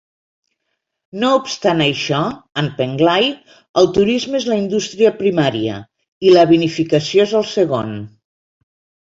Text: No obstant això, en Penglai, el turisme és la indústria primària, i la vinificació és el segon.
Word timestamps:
No 1.23 1.27
obstant 1.39 1.83
això, 1.85 2.21
en 2.61 2.69
Penglai, 2.79 3.27
el 3.83 3.91
turisme 3.99 4.41
és 4.41 4.49
la 4.53 4.57
indústria 4.63 5.13
primària, 5.21 5.77
i 6.31 6.35
la 6.39 6.49
vinificació 6.55 7.29
és 7.29 7.37
el 7.43 7.47
segon. 7.53 7.95